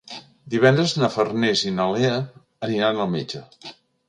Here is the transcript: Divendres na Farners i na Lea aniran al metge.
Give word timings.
Divendres 0.53 0.93
na 1.01 1.09
Farners 1.17 1.61
i 1.67 1.75
na 1.75 1.85
Lea 1.99 2.17
aniran 2.71 3.05
al 3.07 3.13
metge. 3.19 3.45